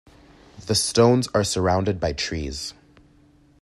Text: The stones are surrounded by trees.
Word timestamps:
The 0.65 0.73
stones 0.73 1.27
are 1.35 1.43
surrounded 1.43 1.99
by 1.99 2.13
trees. 2.13 2.73